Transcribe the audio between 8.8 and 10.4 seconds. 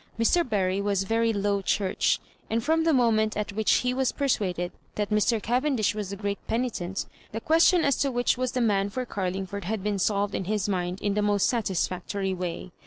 for Oarlingford had been solved